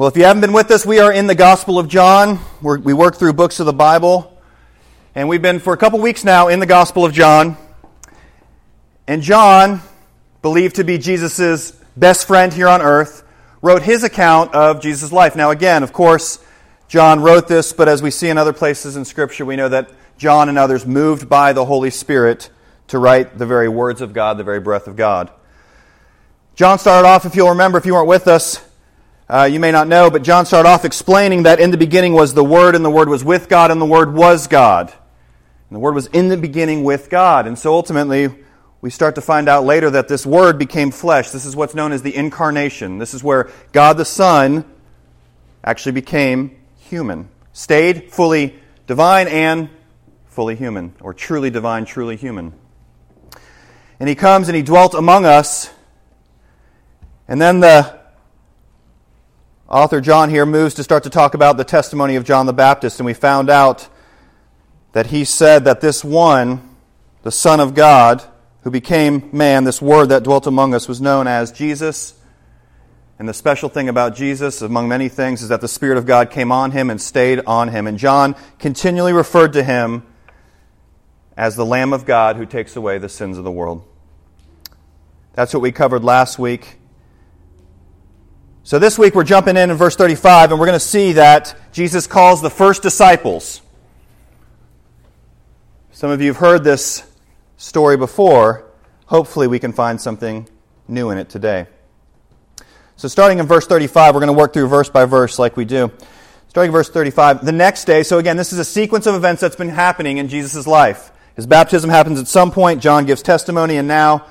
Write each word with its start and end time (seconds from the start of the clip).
Well, 0.00 0.08
if 0.08 0.16
you 0.16 0.24
haven't 0.24 0.40
been 0.40 0.54
with 0.54 0.70
us, 0.70 0.86
we 0.86 0.98
are 0.98 1.12
in 1.12 1.26
the 1.26 1.34
Gospel 1.34 1.78
of 1.78 1.86
John. 1.86 2.38
We're, 2.62 2.78
we 2.78 2.94
work 2.94 3.16
through 3.16 3.34
books 3.34 3.60
of 3.60 3.66
the 3.66 3.74
Bible. 3.74 4.34
And 5.14 5.28
we've 5.28 5.42
been 5.42 5.58
for 5.58 5.74
a 5.74 5.76
couple 5.76 5.98
weeks 5.98 6.24
now 6.24 6.48
in 6.48 6.58
the 6.58 6.64
Gospel 6.64 7.04
of 7.04 7.12
John. 7.12 7.58
And 9.06 9.20
John, 9.20 9.82
believed 10.40 10.76
to 10.76 10.84
be 10.84 10.96
Jesus' 10.96 11.72
best 11.98 12.26
friend 12.26 12.50
here 12.50 12.66
on 12.66 12.80
earth, 12.80 13.24
wrote 13.60 13.82
his 13.82 14.02
account 14.02 14.54
of 14.54 14.80
Jesus' 14.80 15.12
life. 15.12 15.36
Now, 15.36 15.50
again, 15.50 15.82
of 15.82 15.92
course, 15.92 16.42
John 16.88 17.20
wrote 17.20 17.46
this, 17.46 17.74
but 17.74 17.86
as 17.86 18.00
we 18.00 18.10
see 18.10 18.30
in 18.30 18.38
other 18.38 18.54
places 18.54 18.96
in 18.96 19.04
Scripture, 19.04 19.44
we 19.44 19.56
know 19.56 19.68
that 19.68 19.90
John 20.16 20.48
and 20.48 20.56
others 20.56 20.86
moved 20.86 21.28
by 21.28 21.52
the 21.52 21.66
Holy 21.66 21.90
Spirit 21.90 22.48
to 22.88 22.98
write 22.98 23.36
the 23.36 23.44
very 23.44 23.68
words 23.68 24.00
of 24.00 24.14
God, 24.14 24.38
the 24.38 24.44
very 24.44 24.60
breath 24.60 24.86
of 24.86 24.96
God. 24.96 25.30
John 26.54 26.78
started 26.78 27.06
off, 27.06 27.26
if 27.26 27.36
you'll 27.36 27.50
remember, 27.50 27.76
if 27.76 27.84
you 27.84 27.92
weren't 27.92 28.08
with 28.08 28.28
us, 28.28 28.66
uh, 29.30 29.44
you 29.44 29.60
may 29.60 29.70
not 29.70 29.86
know, 29.86 30.10
but 30.10 30.24
John 30.24 30.44
started 30.44 30.68
off 30.68 30.84
explaining 30.84 31.44
that 31.44 31.60
in 31.60 31.70
the 31.70 31.76
beginning 31.76 32.14
was 32.14 32.34
the 32.34 32.42
Word, 32.42 32.74
and 32.74 32.84
the 32.84 32.90
Word 32.90 33.08
was 33.08 33.22
with 33.22 33.48
God, 33.48 33.70
and 33.70 33.80
the 33.80 33.86
Word 33.86 34.12
was 34.12 34.48
God. 34.48 34.88
And 34.88 35.76
the 35.76 35.78
Word 35.78 35.94
was 35.94 36.08
in 36.08 36.26
the 36.26 36.36
beginning 36.36 36.82
with 36.82 37.08
God. 37.08 37.46
And 37.46 37.56
so 37.56 37.72
ultimately, 37.72 38.34
we 38.80 38.90
start 38.90 39.14
to 39.14 39.20
find 39.20 39.48
out 39.48 39.64
later 39.64 39.88
that 39.90 40.08
this 40.08 40.26
Word 40.26 40.58
became 40.58 40.90
flesh. 40.90 41.30
This 41.30 41.44
is 41.44 41.54
what's 41.54 41.76
known 41.76 41.92
as 41.92 42.02
the 42.02 42.12
incarnation. 42.16 42.98
This 42.98 43.14
is 43.14 43.22
where 43.22 43.52
God 43.70 43.98
the 43.98 44.04
Son 44.04 44.64
actually 45.62 45.92
became 45.92 46.56
human, 46.80 47.28
stayed 47.52 48.10
fully 48.10 48.56
divine 48.88 49.28
and 49.28 49.70
fully 50.26 50.56
human, 50.56 50.92
or 51.00 51.14
truly 51.14 51.50
divine, 51.50 51.84
truly 51.84 52.16
human. 52.16 52.52
And 54.00 54.08
He 54.08 54.16
comes 54.16 54.48
and 54.48 54.56
He 54.56 54.62
dwelt 54.62 54.94
among 54.94 55.24
us. 55.24 55.70
And 57.28 57.40
then 57.40 57.60
the 57.60 57.99
Author 59.70 60.00
John 60.00 60.30
here 60.30 60.44
moves 60.44 60.74
to 60.74 60.82
start 60.82 61.04
to 61.04 61.10
talk 61.10 61.34
about 61.34 61.56
the 61.56 61.62
testimony 61.62 62.16
of 62.16 62.24
John 62.24 62.46
the 62.46 62.52
Baptist, 62.52 62.98
and 62.98 63.06
we 63.06 63.14
found 63.14 63.48
out 63.48 63.88
that 64.92 65.06
he 65.06 65.24
said 65.24 65.64
that 65.64 65.80
this 65.80 66.02
one, 66.02 66.76
the 67.22 67.30
Son 67.30 67.60
of 67.60 67.72
God, 67.72 68.20
who 68.62 68.72
became 68.72 69.30
man, 69.32 69.62
this 69.62 69.80
Word 69.80 70.06
that 70.06 70.24
dwelt 70.24 70.48
among 70.48 70.74
us, 70.74 70.88
was 70.88 71.00
known 71.00 71.28
as 71.28 71.52
Jesus. 71.52 72.14
And 73.20 73.28
the 73.28 73.34
special 73.34 73.68
thing 73.68 73.88
about 73.88 74.16
Jesus, 74.16 74.60
among 74.60 74.88
many 74.88 75.08
things, 75.08 75.40
is 75.40 75.50
that 75.50 75.60
the 75.60 75.68
Spirit 75.68 75.98
of 75.98 76.04
God 76.04 76.32
came 76.32 76.50
on 76.50 76.72
him 76.72 76.90
and 76.90 77.00
stayed 77.00 77.40
on 77.46 77.68
him. 77.68 77.86
And 77.86 77.96
John 77.96 78.34
continually 78.58 79.12
referred 79.12 79.52
to 79.52 79.62
him 79.62 80.04
as 81.36 81.54
the 81.54 81.64
Lamb 81.64 81.92
of 81.92 82.04
God 82.04 82.34
who 82.34 82.44
takes 82.44 82.74
away 82.74 82.98
the 82.98 83.08
sins 83.08 83.38
of 83.38 83.44
the 83.44 83.52
world. 83.52 83.86
That's 85.34 85.54
what 85.54 85.60
we 85.60 85.70
covered 85.70 86.02
last 86.02 86.40
week. 86.40 86.79
So 88.62 88.78
this 88.78 88.98
week 88.98 89.14
we're 89.14 89.24
jumping 89.24 89.56
in 89.56 89.70
in 89.70 89.76
verse 89.76 89.96
35, 89.96 90.50
and 90.50 90.60
we're 90.60 90.66
going 90.66 90.78
to 90.78 90.84
see 90.84 91.12
that 91.12 91.56
Jesus 91.72 92.06
calls 92.06 92.42
the 92.42 92.50
first 92.50 92.82
disciples. 92.82 93.62
Some 95.92 96.10
of 96.10 96.20
you 96.20 96.28
have 96.28 96.36
heard 96.36 96.62
this 96.62 97.02
story 97.56 97.96
before. 97.96 98.66
Hopefully, 99.06 99.46
we 99.46 99.58
can 99.58 99.72
find 99.72 99.98
something 99.98 100.46
new 100.86 101.10
in 101.10 101.16
it 101.16 101.30
today. 101.30 101.66
So, 102.96 103.08
starting 103.08 103.38
in 103.38 103.46
verse 103.46 103.66
35, 103.66 104.14
we're 104.14 104.20
going 104.20 104.32
to 104.32 104.38
work 104.38 104.52
through 104.52 104.68
verse 104.68 104.90
by 104.90 105.06
verse 105.06 105.38
like 105.38 105.56
we 105.56 105.64
do. 105.64 105.90
Starting 106.48 106.68
in 106.68 106.72
verse 106.72 106.90
35, 106.90 107.44
the 107.44 107.52
next 107.52 107.86
day, 107.86 108.02
so 108.02 108.18
again, 108.18 108.36
this 108.36 108.52
is 108.52 108.58
a 108.58 108.64
sequence 108.64 109.06
of 109.06 109.14
events 109.14 109.40
that's 109.40 109.56
been 109.56 109.70
happening 109.70 110.18
in 110.18 110.28
Jesus' 110.28 110.66
life. 110.66 111.10
His 111.34 111.46
baptism 111.46 111.88
happens 111.88 112.20
at 112.20 112.28
some 112.28 112.50
point, 112.50 112.82
John 112.82 113.06
gives 113.06 113.22
testimony, 113.22 113.78
and 113.78 113.88
now 113.88 114.26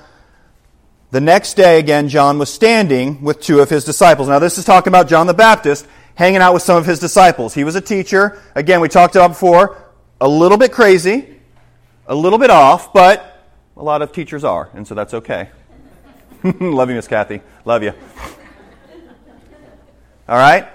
the 1.11 1.21
next 1.21 1.55
day, 1.55 1.80
again, 1.80 2.08
John 2.08 2.37
was 2.37 2.53
standing 2.53 3.23
with 3.23 3.42
two 3.42 3.59
of 3.61 3.70
his 3.70 3.83
disciples. 3.83 4.27
Now, 4.27 4.39
this 4.39 4.58
is 4.58 4.65
talking 4.65 4.92
about 4.92 5.08
John 5.08 5.25
the 5.25 5.33
Baptist 5.33 5.87
hanging 6.14 6.42
out 6.42 6.53
with 6.53 6.61
some 6.61 6.77
of 6.77 6.86
his 6.86 6.99
disciples. 6.99 7.53
He 7.53 7.64
was 7.64 7.75
a 7.75 7.81
teacher. 7.81 8.42
Again, 8.53 8.80
we 8.80 8.89
talked 8.89 9.15
about 9.15 9.30
before, 9.30 9.77
a 10.21 10.27
little 10.27 10.58
bit 10.58 10.71
crazy, 10.71 11.39
a 12.05 12.14
little 12.14 12.37
bit 12.37 12.52
off, 12.52 12.93
but 12.93 13.48
a 13.75 13.83
lot 13.83 14.02
of 14.02 14.11
teachers 14.11 14.43
are, 14.43 14.69
and 14.73 14.87
so 14.87 14.93
that's 14.93 15.14
okay. 15.14 15.49
Love 16.43 16.89
you, 16.89 16.95
Miss 16.95 17.08
Kathy. 17.08 17.42
Love 17.65 17.81
you. 17.83 17.93
All 20.27 20.37
right? 20.37 20.67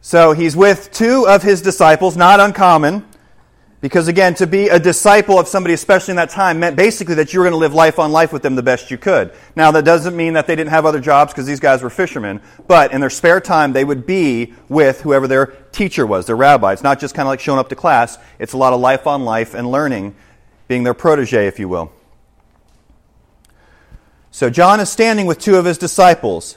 So 0.00 0.32
he's 0.32 0.56
with 0.56 0.90
two 0.92 1.28
of 1.28 1.42
his 1.42 1.62
disciples, 1.62 2.16
not 2.16 2.40
uncommon. 2.40 3.06
Because 3.84 4.08
again, 4.08 4.34
to 4.36 4.46
be 4.46 4.70
a 4.70 4.78
disciple 4.78 5.38
of 5.38 5.46
somebody, 5.46 5.74
especially 5.74 6.12
in 6.12 6.16
that 6.16 6.30
time, 6.30 6.58
meant 6.58 6.74
basically 6.74 7.16
that 7.16 7.34
you 7.34 7.38
were 7.38 7.44
going 7.44 7.52
to 7.52 7.58
live 7.58 7.74
life 7.74 7.98
on 7.98 8.12
life 8.12 8.32
with 8.32 8.40
them 8.40 8.54
the 8.54 8.62
best 8.62 8.90
you 8.90 8.96
could. 8.96 9.30
Now, 9.56 9.72
that 9.72 9.84
doesn't 9.84 10.16
mean 10.16 10.32
that 10.32 10.46
they 10.46 10.56
didn't 10.56 10.70
have 10.70 10.86
other 10.86 11.00
jobs 11.00 11.34
because 11.34 11.44
these 11.44 11.60
guys 11.60 11.82
were 11.82 11.90
fishermen, 11.90 12.40
but 12.66 12.94
in 12.94 13.02
their 13.02 13.10
spare 13.10 13.42
time, 13.42 13.74
they 13.74 13.84
would 13.84 14.06
be 14.06 14.54
with 14.70 15.02
whoever 15.02 15.28
their 15.28 15.48
teacher 15.72 16.06
was, 16.06 16.24
their 16.24 16.34
rabbi. 16.34 16.72
It's 16.72 16.82
not 16.82 16.98
just 16.98 17.14
kind 17.14 17.26
of 17.26 17.28
like 17.28 17.40
showing 17.40 17.58
up 17.58 17.68
to 17.68 17.76
class, 17.76 18.16
it's 18.38 18.54
a 18.54 18.56
lot 18.56 18.72
of 18.72 18.80
life 18.80 19.06
on 19.06 19.26
life 19.26 19.52
and 19.52 19.70
learning, 19.70 20.14
being 20.66 20.84
their 20.84 20.94
protege, 20.94 21.46
if 21.46 21.58
you 21.58 21.68
will. 21.68 21.92
So, 24.30 24.48
John 24.48 24.80
is 24.80 24.88
standing 24.88 25.26
with 25.26 25.38
two 25.38 25.56
of 25.56 25.66
his 25.66 25.76
disciples, 25.76 26.56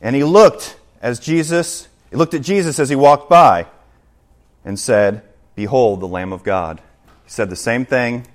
and 0.00 0.16
he 0.16 0.24
looked 0.24 0.76
as 1.00 1.20
Jesus, 1.20 1.86
he 2.10 2.16
looked 2.16 2.34
at 2.34 2.42
Jesus 2.42 2.80
as 2.80 2.88
he 2.88 2.96
walked 2.96 3.30
by 3.30 3.68
and 4.64 4.76
said, 4.76 5.22
Behold, 5.54 6.00
the 6.00 6.08
Lamb 6.08 6.32
of 6.32 6.42
God. 6.42 6.80
He 7.24 7.30
said 7.30 7.50
the 7.50 7.56
same 7.56 7.84
thing 7.84 8.26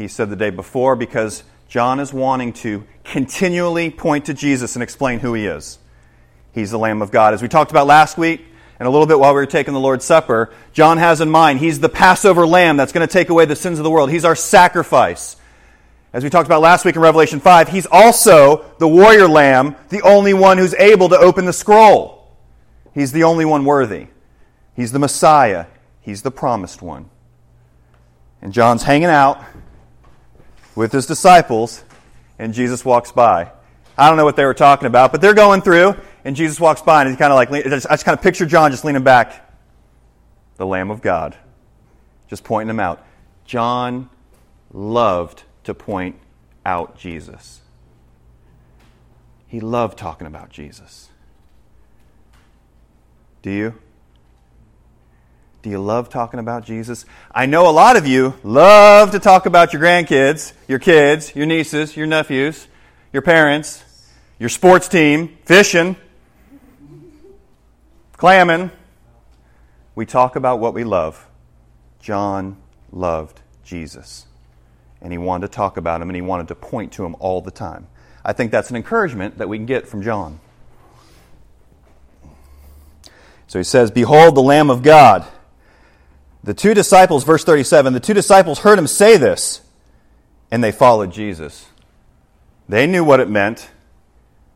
he 0.00 0.08
said 0.08 0.30
the 0.30 0.36
day 0.36 0.50
before 0.50 0.96
because 0.96 1.44
John 1.68 2.00
is 2.00 2.12
wanting 2.12 2.54
to 2.54 2.84
continually 3.04 3.90
point 3.90 4.26
to 4.26 4.34
Jesus 4.34 4.74
and 4.74 4.82
explain 4.82 5.20
who 5.20 5.34
he 5.34 5.46
is. 5.46 5.78
He's 6.52 6.70
the 6.70 6.78
Lamb 6.78 7.02
of 7.02 7.10
God. 7.10 7.34
As 7.34 7.42
we 7.42 7.48
talked 7.48 7.70
about 7.70 7.86
last 7.86 8.18
week, 8.18 8.44
and 8.78 8.86
a 8.86 8.90
little 8.90 9.06
bit 9.06 9.20
while 9.20 9.32
we 9.32 9.40
were 9.40 9.46
taking 9.46 9.74
the 9.74 9.80
Lord's 9.80 10.06
Supper, 10.06 10.50
John 10.72 10.96
has 10.96 11.20
in 11.20 11.30
mind 11.30 11.58
he's 11.58 11.80
the 11.80 11.90
Passover 11.90 12.46
lamb 12.46 12.78
that's 12.78 12.92
going 12.92 13.06
to 13.06 13.12
take 13.12 13.28
away 13.28 13.44
the 13.44 13.54
sins 13.54 13.78
of 13.78 13.84
the 13.84 13.90
world. 13.90 14.10
He's 14.10 14.24
our 14.24 14.34
sacrifice. 14.34 15.36
As 16.14 16.24
we 16.24 16.30
talked 16.30 16.46
about 16.46 16.62
last 16.62 16.86
week 16.86 16.96
in 16.96 17.02
Revelation 17.02 17.40
5, 17.40 17.68
he's 17.68 17.86
also 17.86 18.64
the 18.78 18.88
warrior 18.88 19.28
lamb, 19.28 19.76
the 19.90 20.00
only 20.00 20.32
one 20.32 20.56
who's 20.56 20.74
able 20.74 21.10
to 21.10 21.18
open 21.18 21.44
the 21.44 21.52
scroll. 21.52 22.32
He's 22.94 23.12
the 23.12 23.24
only 23.24 23.44
one 23.44 23.66
worthy. 23.66 24.06
He's 24.74 24.92
the 24.92 24.98
Messiah. 24.98 25.66
He's 26.00 26.22
the 26.22 26.30
promised 26.30 26.82
one. 26.82 27.10
And 28.42 28.52
John's 28.52 28.82
hanging 28.82 29.08
out 29.08 29.42
with 30.74 30.92
his 30.92 31.06
disciples, 31.06 31.84
and 32.38 32.54
Jesus 32.54 32.84
walks 32.84 33.12
by. 33.12 33.52
I 33.98 34.08
don't 34.08 34.16
know 34.16 34.24
what 34.24 34.36
they 34.36 34.46
were 34.46 34.54
talking 34.54 34.86
about, 34.86 35.12
but 35.12 35.20
they're 35.20 35.34
going 35.34 35.60
through, 35.60 35.94
and 36.24 36.34
Jesus 36.34 36.58
walks 36.58 36.80
by, 36.80 37.02
and 37.02 37.10
he's 37.10 37.18
kind 37.18 37.32
of 37.32 37.36
like, 37.36 37.50
I 37.50 37.68
just, 37.68 37.86
I 37.86 37.90
just 37.90 38.04
kind 38.04 38.16
of 38.16 38.22
picture 38.22 38.46
John 38.46 38.70
just 38.70 38.84
leaning 38.84 39.02
back. 39.02 39.46
The 40.56 40.66
Lamb 40.66 40.90
of 40.90 41.02
God. 41.02 41.36
Just 42.28 42.44
pointing 42.44 42.70
him 42.70 42.80
out. 42.80 43.04
John 43.44 44.08
loved 44.72 45.42
to 45.64 45.74
point 45.74 46.16
out 46.64 46.96
Jesus. 46.96 47.60
He 49.46 49.60
loved 49.60 49.98
talking 49.98 50.26
about 50.26 50.50
Jesus. 50.50 51.10
Do 53.42 53.50
you? 53.50 53.74
Do 55.62 55.68
you 55.68 55.78
love 55.78 56.08
talking 56.08 56.40
about 56.40 56.64
Jesus? 56.64 57.04
I 57.30 57.44
know 57.44 57.68
a 57.68 57.72
lot 57.72 57.96
of 57.96 58.06
you 58.06 58.34
love 58.42 59.10
to 59.10 59.18
talk 59.18 59.44
about 59.44 59.74
your 59.74 59.82
grandkids, 59.82 60.54
your 60.66 60.78
kids, 60.78 61.36
your 61.36 61.44
nieces, 61.44 61.96
your 61.96 62.06
nephews, 62.06 62.66
your 63.12 63.20
parents, 63.20 63.84
your 64.38 64.48
sports 64.48 64.88
team, 64.88 65.36
fishing, 65.44 65.96
clamming. 68.12 68.70
We 69.94 70.06
talk 70.06 70.34
about 70.34 70.60
what 70.60 70.72
we 70.72 70.82
love. 70.82 71.28
John 72.00 72.56
loved 72.90 73.42
Jesus. 73.62 74.26
And 75.02 75.12
he 75.12 75.18
wanted 75.18 75.48
to 75.48 75.52
talk 75.52 75.76
about 75.76 76.00
him 76.00 76.08
and 76.08 76.16
he 76.16 76.22
wanted 76.22 76.48
to 76.48 76.54
point 76.54 76.92
to 76.92 77.04
him 77.04 77.16
all 77.18 77.42
the 77.42 77.50
time. 77.50 77.86
I 78.24 78.32
think 78.32 78.50
that's 78.50 78.70
an 78.70 78.76
encouragement 78.76 79.36
that 79.38 79.48
we 79.48 79.58
can 79.58 79.66
get 79.66 79.86
from 79.86 80.02
John. 80.02 80.40
So 83.46 83.58
he 83.58 83.64
says, 83.64 83.90
Behold 83.90 84.36
the 84.36 84.42
Lamb 84.42 84.70
of 84.70 84.82
God. 84.82 85.26
The 86.42 86.54
two 86.54 86.72
disciples, 86.72 87.24
verse 87.24 87.44
37, 87.44 87.92
the 87.92 88.00
two 88.00 88.14
disciples 88.14 88.60
heard 88.60 88.78
him 88.78 88.86
say 88.86 89.16
this, 89.16 89.60
and 90.50 90.64
they 90.64 90.72
followed 90.72 91.12
Jesus. 91.12 91.66
They 92.68 92.86
knew 92.86 93.04
what 93.04 93.20
it 93.20 93.28
meant. 93.28 93.68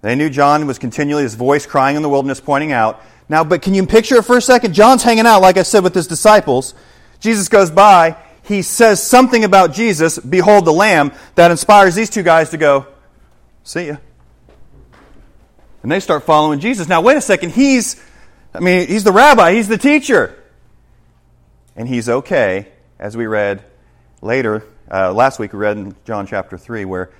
They 0.00 0.14
knew 0.14 0.30
John 0.30 0.66
was 0.66 0.78
continually 0.78 1.24
his 1.24 1.34
voice 1.34 1.66
crying 1.66 1.96
in 1.96 2.02
the 2.02 2.08
wilderness, 2.08 2.40
pointing 2.40 2.72
out. 2.72 3.02
Now, 3.28 3.44
but 3.44 3.62
can 3.62 3.74
you 3.74 3.86
picture 3.86 4.16
it 4.16 4.24
for 4.24 4.36
a 4.36 4.42
second? 4.42 4.74
John's 4.74 5.02
hanging 5.02 5.26
out, 5.26 5.40
like 5.40 5.56
I 5.56 5.62
said, 5.62 5.82
with 5.82 5.94
his 5.94 6.06
disciples. 6.06 6.74
Jesus 7.20 7.48
goes 7.48 7.70
by. 7.70 8.16
He 8.42 8.62
says 8.62 9.02
something 9.02 9.44
about 9.44 9.72
Jesus, 9.72 10.18
behold 10.18 10.66
the 10.66 10.72
Lamb, 10.72 11.12
that 11.34 11.50
inspires 11.50 11.94
these 11.94 12.10
two 12.10 12.22
guys 12.22 12.50
to 12.50 12.58
go, 12.58 12.86
see 13.62 13.86
ya. 13.86 13.96
And 15.82 15.90
they 15.90 16.00
start 16.00 16.24
following 16.24 16.60
Jesus. 16.60 16.86
Now, 16.86 17.00
wait 17.00 17.16
a 17.16 17.22
second. 17.22 17.52
He's, 17.52 18.02
I 18.54 18.60
mean, 18.60 18.86
he's 18.86 19.04
the 19.04 19.12
rabbi, 19.12 19.54
he's 19.54 19.68
the 19.68 19.78
teacher 19.78 20.38
and 21.76 21.88
he's 21.88 22.08
okay, 22.08 22.68
as 22.98 23.16
we 23.16 23.26
read 23.26 23.64
later. 24.22 24.64
Uh, 24.90 25.12
last 25.12 25.38
week 25.38 25.52
we 25.52 25.58
read 25.58 25.76
in 25.76 25.94
John 26.04 26.26
chapter 26.26 26.56
3 26.56 26.84
where 26.84 27.10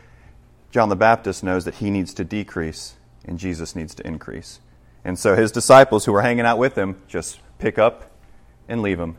John 0.70 0.88
the 0.88 0.96
Baptist 0.96 1.42
knows 1.42 1.64
that 1.64 1.76
he 1.76 1.90
needs 1.90 2.14
to 2.14 2.24
decrease 2.24 2.94
and 3.24 3.38
Jesus 3.38 3.74
needs 3.74 3.94
to 3.96 4.06
increase. 4.06 4.60
And 5.04 5.18
so 5.18 5.36
his 5.36 5.52
disciples 5.52 6.04
who 6.04 6.12
were 6.12 6.22
hanging 6.22 6.46
out 6.46 6.58
with 6.58 6.76
him 6.76 7.00
just 7.08 7.40
pick 7.58 7.78
up 7.78 8.10
and 8.68 8.82
leave 8.82 8.98
him. 8.98 9.16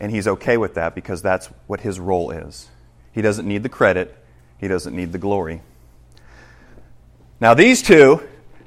And 0.00 0.12
he's 0.12 0.28
okay 0.28 0.56
with 0.56 0.74
that 0.74 0.94
because 0.94 1.22
that's 1.22 1.46
what 1.66 1.80
his 1.80 1.98
role 1.98 2.30
is. 2.30 2.68
He 3.12 3.22
doesn't 3.22 3.46
need 3.46 3.62
the 3.62 3.68
credit, 3.68 4.16
he 4.58 4.68
doesn't 4.68 4.94
need 4.94 5.12
the 5.12 5.18
glory. 5.18 5.62
Now, 7.40 7.54
these 7.54 7.82
two, 7.82 8.26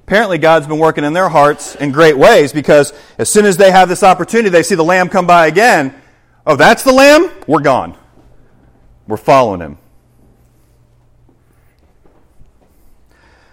apparently 0.10 0.40
God's 0.40 0.66
been 0.66 0.80
working 0.80 1.04
in 1.04 1.14
their 1.14 1.30
hearts 1.30 1.76
in 1.76 1.92
great 1.92 2.18
ways 2.18 2.52
because 2.52 2.94
as 3.20 3.30
soon 3.30 3.46
as 3.46 3.58
they 3.58 3.70
have 3.70 3.88
this 3.88 4.02
opportunity, 4.02 4.50
they 4.50 4.64
see 4.64 4.74
the 4.74 4.84
lamb 4.84 5.08
come 5.08 5.28
by 5.28 5.46
again. 5.46 5.94
Oh, 6.48 6.56
that's 6.56 6.82
the 6.82 6.92
lamb? 6.92 7.30
We're 7.46 7.62
gone. 7.62 7.96
We're 9.06 9.18
following 9.18 9.62
him. 9.62 9.78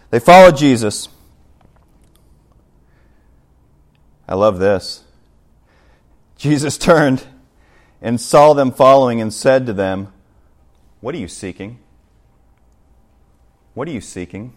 They 0.09 0.19
followed 0.19 0.57
Jesus. 0.57 1.11
I 4.27 4.35
love 4.35 4.59
this. 4.59 5.05
Jesus 6.39 6.79
turned 6.79 7.23
and 8.01 8.19
saw 8.19 8.55
them 8.55 8.73
following 8.73 9.21
and 9.21 9.31
said 9.31 9.67
to 9.67 9.75
them, 9.75 10.11
What 11.03 11.15
are 11.15 11.19
you 11.19 11.29
seeking? 11.29 11.81
What 13.75 13.89
are 13.89 13.93
you 13.93 14.01
seeking? 14.01 14.55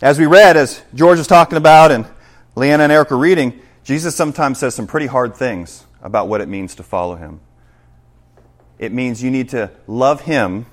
As 0.00 0.16
we 0.16 0.26
read, 0.26 0.56
as 0.56 0.80
George 0.94 1.18
was 1.18 1.26
talking 1.26 1.58
about 1.58 1.90
and 1.90 2.06
Leanna 2.54 2.84
and 2.84 2.92
Eric 2.92 3.10
were 3.10 3.18
reading, 3.18 3.60
Jesus 3.82 4.14
sometimes 4.14 4.60
says 4.60 4.72
some 4.74 4.86
pretty 4.86 5.06
hard 5.06 5.34
things 5.34 5.84
about 6.00 6.28
what 6.28 6.40
it 6.40 6.46
means 6.46 6.76
to 6.76 6.84
follow 6.84 7.16
him. 7.16 7.40
It 8.78 8.92
means 8.92 9.24
you 9.24 9.32
need 9.32 9.48
to 9.48 9.72
love 9.88 10.20
him 10.20 10.66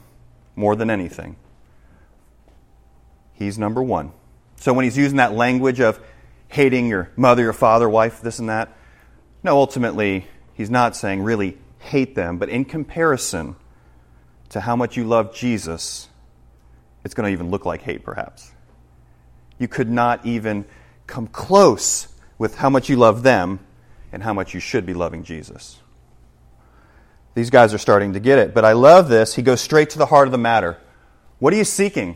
more 0.56 0.76
than 0.76 0.92
anything. 0.92 1.38
He's 3.34 3.58
number 3.58 3.82
one. 3.82 4.12
So 4.58 4.74
when 4.74 4.84
he's 4.84 4.98
using 4.98 5.18
that 5.18 5.34
language 5.34 5.80
of 5.80 6.00
hating 6.48 6.88
your 6.88 7.10
mother, 7.16 7.42
your 7.42 7.54
father, 7.54 7.90
wife, 7.90 8.22
this 8.22 8.38
and 8.38 8.50
that, 8.50 8.78
no, 9.44 9.58
ultimately, 9.58 10.28
he's 10.54 10.70
not 10.70 10.96
saying 10.96 11.24
really 11.24 11.58
hate 11.80 12.14
them, 12.14 12.38
but 12.38 12.50
in 12.50 12.64
comparison 12.64 13.56
to 14.50 14.60
how 14.60 14.76
much 14.76 14.96
you 14.96 15.04
love 15.04 15.34
Jesus, 15.34 16.10
it's 17.04 17.16
going 17.16 17.28
to 17.28 17.34
even 17.34 17.50
look 17.50 17.66
like 17.66 17.82
hate, 17.82 18.04
perhaps. 18.04 18.52
You 19.58 19.68
could 19.68 19.90
not 19.90 20.26
even 20.26 20.66
come 21.08 21.28
close 21.28 22.08
with 22.38 22.56
how 22.56 22.70
much 22.70 22.90
you 22.90 22.98
love 22.98 23.24
them 23.24 23.60
and 24.12 24.24
how 24.24 24.34
much 24.34 24.54
you 24.54 24.60
should 24.60 24.86
be 24.86 24.94
loving 24.94 25.24
Jesus. 25.24 25.80
These 27.34 27.50
guys 27.50 27.74
are 27.74 27.78
starting 27.78 28.14
to 28.14 28.20
get 28.20 28.40
it. 28.40 28.54
But 28.54 28.66
I 28.66 28.74
love 28.74 29.10
this. 29.10 29.36
He 29.36 29.42
goes 29.42 29.62
straight 29.62 29.92
to 29.92 29.98
the 29.98 30.06
heart 30.06 30.28
of 30.28 30.32
the 30.32 30.38
matter. 30.38 30.78
What 31.40 31.54
are 31.54 31.58
you 31.58 31.66
seeking? 31.66 32.16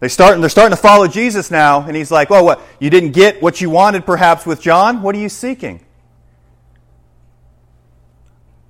They 0.00 0.08
start, 0.08 0.40
they're 0.40 0.48
starting 0.48 0.74
to 0.74 0.80
follow 0.80 1.06
Jesus 1.06 1.50
now, 1.50 1.82
and 1.82 1.94
he's 1.94 2.10
like, 2.10 2.30
Well, 2.30 2.44
what? 2.44 2.62
You 2.78 2.88
didn't 2.88 3.12
get 3.12 3.42
what 3.42 3.60
you 3.60 3.68
wanted 3.68 4.06
perhaps 4.06 4.46
with 4.46 4.62
John? 4.62 5.02
What 5.02 5.14
are 5.14 5.18
you 5.18 5.28
seeking? 5.28 5.84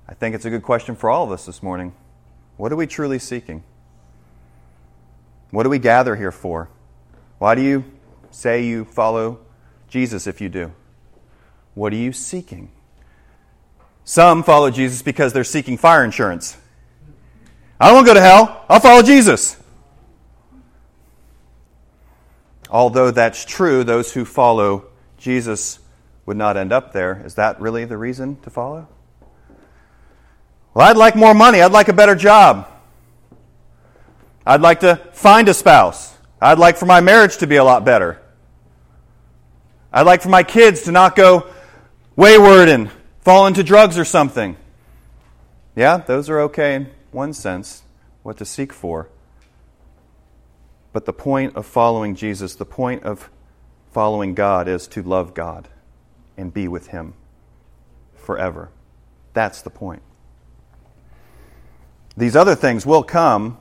I 0.09 0.13
think 0.13 0.35
it's 0.35 0.43
a 0.43 0.49
good 0.49 0.63
question 0.63 0.97
for 0.97 1.09
all 1.09 1.23
of 1.23 1.31
us 1.31 1.45
this 1.45 1.63
morning. 1.63 1.93
What 2.57 2.73
are 2.73 2.75
we 2.75 2.85
truly 2.85 3.17
seeking? 3.17 3.63
What 5.51 5.63
do 5.63 5.69
we 5.69 5.79
gather 5.79 6.17
here 6.17 6.33
for? 6.33 6.69
Why 7.41 7.55
do 7.55 7.63
you 7.63 7.83
say 8.29 8.65
you 8.65 8.85
follow 8.85 9.39
Jesus 9.87 10.27
if 10.27 10.41
you 10.41 10.47
do? 10.47 10.73
What 11.73 11.91
are 11.91 11.95
you 11.95 12.13
seeking? 12.13 12.69
Some 14.03 14.43
follow 14.43 14.69
Jesus 14.69 15.01
because 15.01 15.33
they're 15.33 15.43
seeking 15.43 15.75
fire 15.75 16.03
insurance. 16.03 16.55
I 17.79 17.87
don't 17.87 17.95
want 17.95 18.05
to 18.05 18.09
go 18.11 18.13
to 18.13 18.21
hell. 18.21 18.63
I'll 18.69 18.79
follow 18.79 19.01
Jesus. 19.01 19.57
Although 22.69 23.09
that's 23.09 23.43
true, 23.43 23.83
those 23.83 24.13
who 24.13 24.23
follow 24.23 24.85
Jesus 25.17 25.79
would 26.27 26.37
not 26.37 26.57
end 26.57 26.71
up 26.71 26.93
there. 26.93 27.23
Is 27.25 27.33
that 27.33 27.59
really 27.59 27.85
the 27.85 27.97
reason 27.97 28.39
to 28.41 28.51
follow? 28.51 28.87
Well, 30.75 30.87
I'd 30.87 30.95
like 30.95 31.15
more 31.15 31.33
money. 31.33 31.59
I'd 31.63 31.71
like 31.71 31.87
a 31.87 31.93
better 31.93 32.13
job. 32.13 32.67
I'd 34.45 34.61
like 34.61 34.81
to 34.81 34.97
find 35.13 35.49
a 35.49 35.55
spouse. 35.55 36.11
I'd 36.41 36.57
like 36.57 36.77
for 36.77 36.87
my 36.87 37.01
marriage 37.01 37.37
to 37.37 37.47
be 37.47 37.57
a 37.57 37.63
lot 37.63 37.85
better. 37.85 38.19
I'd 39.93 40.05
like 40.05 40.21
for 40.21 40.29
my 40.29 40.43
kids 40.43 40.83
to 40.83 40.91
not 40.91 41.15
go 41.15 41.45
wayward 42.15 42.69
and 42.69 42.89
fall 43.19 43.45
into 43.45 43.63
drugs 43.63 43.97
or 43.97 44.05
something. 44.05 44.57
Yeah, 45.75 45.97
those 45.97 46.29
are 46.29 46.39
okay 46.41 46.75
in 46.75 46.89
one 47.11 47.33
sense, 47.33 47.83
what 48.23 48.37
to 48.37 48.45
seek 48.45 48.73
for. 48.73 49.09
But 50.93 51.05
the 51.05 51.13
point 51.13 51.55
of 51.55 51.65
following 51.65 52.15
Jesus, 52.15 52.55
the 52.55 52.65
point 52.65 53.03
of 53.03 53.29
following 53.91 54.33
God 54.33 54.67
is 54.67 54.87
to 54.87 55.03
love 55.03 55.33
God 55.33 55.67
and 56.37 56.53
be 56.53 56.67
with 56.67 56.87
Him 56.87 57.13
forever. 58.15 58.69
That's 59.33 59.61
the 59.61 59.69
point. 59.69 60.01
These 62.17 62.35
other 62.35 62.55
things 62.55 62.85
will 62.85 63.03
come. 63.03 63.57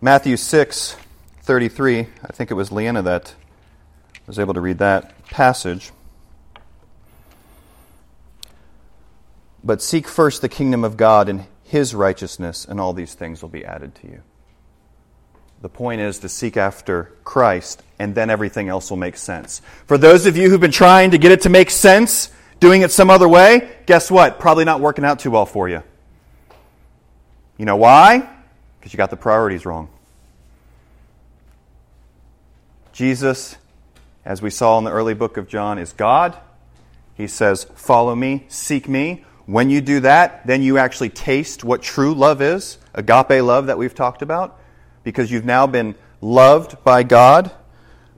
Matthew 0.00 0.36
6 0.36 0.96
33, 1.40 2.00
I 2.00 2.04
think 2.32 2.50
it 2.50 2.54
was 2.54 2.70
Leanna 2.70 3.02
that 3.02 3.34
was 4.26 4.38
able 4.38 4.52
to 4.52 4.60
read 4.60 4.78
that 4.78 5.24
passage. 5.26 5.90
But 9.64 9.80
seek 9.80 10.06
first 10.06 10.42
the 10.42 10.48
kingdom 10.48 10.84
of 10.84 10.96
God 10.96 11.28
and 11.28 11.46
his 11.64 11.94
righteousness, 11.94 12.66
and 12.68 12.78
all 12.78 12.92
these 12.92 13.14
things 13.14 13.40
will 13.40 13.48
be 13.48 13.64
added 13.64 13.94
to 13.96 14.08
you. 14.08 14.22
The 15.62 15.68
point 15.70 16.02
is 16.02 16.18
to 16.18 16.28
seek 16.28 16.58
after 16.58 17.12
Christ, 17.24 17.82
and 17.98 18.14
then 18.14 18.28
everything 18.28 18.68
else 18.68 18.90
will 18.90 18.98
make 18.98 19.16
sense. 19.16 19.62
For 19.86 19.96
those 19.96 20.26
of 20.26 20.36
you 20.36 20.50
who've 20.50 20.60
been 20.60 20.70
trying 20.72 21.12
to 21.12 21.18
get 21.18 21.32
it 21.32 21.42
to 21.42 21.48
make 21.48 21.70
sense, 21.70 22.30
doing 22.60 22.82
it 22.82 22.90
some 22.90 23.08
other 23.08 23.28
way, 23.28 23.76
guess 23.86 24.10
what? 24.10 24.40
Probably 24.40 24.64
not 24.64 24.80
working 24.80 25.04
out 25.04 25.20
too 25.20 25.30
well 25.30 25.46
for 25.46 25.68
you. 25.68 25.82
You 27.56 27.64
know 27.64 27.76
why? 27.76 28.35
Because 28.86 28.94
you 28.94 28.98
got 28.98 29.10
the 29.10 29.16
priorities 29.16 29.66
wrong. 29.66 29.88
Jesus, 32.92 33.56
as 34.24 34.40
we 34.40 34.48
saw 34.48 34.78
in 34.78 34.84
the 34.84 34.92
early 34.92 35.12
book 35.12 35.36
of 35.36 35.48
John, 35.48 35.76
is 35.76 35.92
God. 35.92 36.38
He 37.16 37.26
says, 37.26 37.64
Follow 37.74 38.14
me, 38.14 38.44
seek 38.46 38.88
me. 38.88 39.24
When 39.46 39.70
you 39.70 39.80
do 39.80 39.98
that, 39.98 40.46
then 40.46 40.62
you 40.62 40.78
actually 40.78 41.08
taste 41.08 41.64
what 41.64 41.82
true 41.82 42.14
love 42.14 42.40
is, 42.40 42.78
agape 42.94 43.42
love 43.42 43.66
that 43.66 43.76
we've 43.76 43.92
talked 43.92 44.22
about 44.22 44.56
because 45.02 45.32
you've 45.32 45.44
now 45.44 45.66
been 45.66 45.96
loved 46.20 46.84
by 46.84 47.02
God 47.02 47.50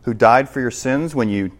who 0.02 0.12
died 0.12 0.50
for 0.50 0.60
your 0.60 0.70
sins 0.70 1.14
when 1.14 1.30
you 1.30 1.50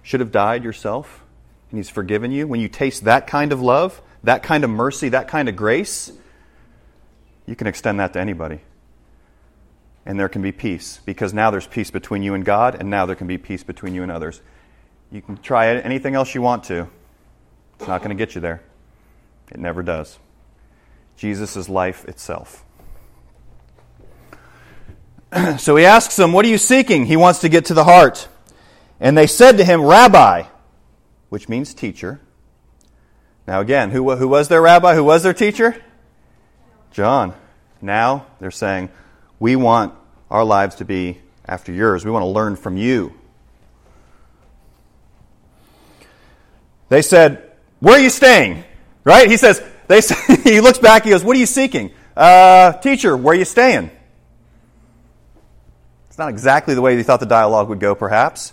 should 0.00 0.20
have 0.20 0.32
died 0.32 0.64
yourself, 0.64 1.22
and 1.70 1.78
He's 1.78 1.90
forgiven 1.90 2.32
you. 2.32 2.46
When 2.46 2.60
you 2.60 2.68
taste 2.68 3.04
that 3.04 3.26
kind 3.26 3.52
of 3.52 3.60
love, 3.60 4.00
that 4.24 4.42
kind 4.42 4.64
of 4.64 4.70
mercy, 4.70 5.10
that 5.10 5.28
kind 5.28 5.50
of 5.50 5.56
grace, 5.56 6.12
you 7.48 7.56
can 7.56 7.66
extend 7.66 7.98
that 7.98 8.12
to 8.12 8.20
anybody. 8.20 8.60
And 10.04 10.20
there 10.20 10.28
can 10.28 10.42
be 10.42 10.52
peace 10.52 11.00
because 11.06 11.32
now 11.32 11.50
there's 11.50 11.66
peace 11.66 11.90
between 11.90 12.22
you 12.22 12.34
and 12.34 12.44
God, 12.44 12.74
and 12.74 12.90
now 12.90 13.06
there 13.06 13.16
can 13.16 13.26
be 13.26 13.38
peace 13.38 13.64
between 13.64 13.94
you 13.94 14.02
and 14.02 14.12
others. 14.12 14.42
You 15.10 15.22
can 15.22 15.38
try 15.38 15.68
anything 15.68 16.14
else 16.14 16.34
you 16.34 16.42
want 16.42 16.64
to, 16.64 16.88
it's 17.78 17.88
not 17.88 18.02
going 18.02 18.10
to 18.10 18.16
get 18.16 18.34
you 18.34 18.42
there. 18.42 18.62
It 19.50 19.58
never 19.58 19.82
does. 19.82 20.18
Jesus 21.16 21.56
is 21.56 21.70
life 21.70 22.04
itself. 22.04 22.64
so 25.58 25.76
he 25.76 25.86
asks 25.86 26.16
them, 26.16 26.32
What 26.32 26.44
are 26.44 26.48
you 26.48 26.58
seeking? 26.58 27.06
He 27.06 27.16
wants 27.16 27.40
to 27.40 27.48
get 27.48 27.66
to 27.66 27.74
the 27.74 27.84
heart. 27.84 28.28
And 29.00 29.16
they 29.16 29.26
said 29.26 29.56
to 29.56 29.64
him, 29.64 29.82
Rabbi, 29.82 30.44
which 31.30 31.48
means 31.48 31.72
teacher. 31.72 32.20
Now, 33.46 33.60
again, 33.60 33.90
who, 33.90 34.14
who 34.16 34.28
was 34.28 34.48
their 34.48 34.60
rabbi? 34.60 34.94
Who 34.94 35.04
was 35.04 35.22
their 35.22 35.32
teacher? 35.32 35.82
John. 36.90 37.34
Now 37.80 38.26
they're 38.40 38.50
saying, 38.50 38.90
We 39.38 39.56
want 39.56 39.94
our 40.30 40.44
lives 40.44 40.76
to 40.76 40.84
be 40.84 41.18
after 41.46 41.72
yours. 41.72 42.04
We 42.04 42.10
want 42.10 42.22
to 42.22 42.28
learn 42.28 42.56
from 42.56 42.76
you. 42.76 43.14
They 46.88 47.02
said, 47.02 47.52
Where 47.80 47.96
are 47.96 48.02
you 48.02 48.10
staying? 48.10 48.64
Right? 49.04 49.30
He 49.30 49.36
says, 49.36 49.62
they 49.86 50.00
say, 50.00 50.16
he 50.44 50.60
looks 50.60 50.78
back, 50.78 51.04
he 51.04 51.10
goes, 51.10 51.24
What 51.24 51.36
are 51.36 51.40
you 51.40 51.46
seeking? 51.46 51.92
Uh, 52.16 52.72
teacher, 52.72 53.16
where 53.16 53.34
are 53.34 53.38
you 53.38 53.44
staying? 53.44 53.90
It's 56.08 56.18
not 56.18 56.30
exactly 56.30 56.74
the 56.74 56.80
way 56.80 56.96
they 56.96 57.02
thought 57.02 57.20
the 57.20 57.26
dialogue 57.26 57.68
would 57.68 57.80
go, 57.80 57.94
perhaps. 57.94 58.52